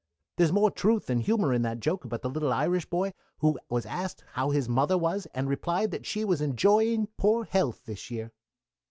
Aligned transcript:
There's 0.37 0.51
more 0.51 0.71
truth 0.71 1.05
than 1.05 1.19
humor 1.19 1.53
in 1.53 1.61
that 1.61 1.79
joke 1.79 2.03
about 2.03 2.23
the 2.23 2.29
little 2.31 2.51
Irish 2.51 2.87
boy 2.87 3.13
who 3.37 3.59
was 3.69 3.85
asked 3.85 4.23
how 4.31 4.49
his 4.49 4.67
mother 4.67 4.97
was 4.97 5.27
and 5.27 5.47
replied 5.47 5.91
that 5.91 6.07
she 6.07 6.25
was 6.25 6.41
enjoying 6.41 7.05
poor 7.17 7.43
health 7.43 7.85
this 7.85 8.09
year." 8.09 8.31